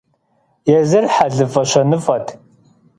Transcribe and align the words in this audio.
Езыр 0.77 1.05
хьэлыфӀэ-щэныфӀэт. 1.15 2.27